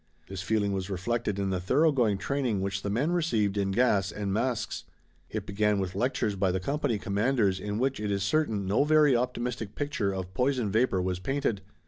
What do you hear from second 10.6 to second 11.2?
vapor was